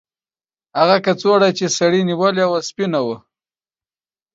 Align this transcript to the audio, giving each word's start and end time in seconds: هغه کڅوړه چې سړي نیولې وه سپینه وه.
هغه 0.79 0.97
کڅوړه 1.05 1.49
چې 1.57 1.65
سړي 1.77 2.01
نیولې 2.09 2.45
وه 2.47 2.59
سپینه 2.69 2.99
وه. 3.05 3.17